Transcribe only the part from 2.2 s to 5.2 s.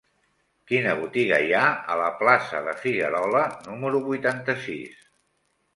plaça de Figuerola número vuitanta-sis?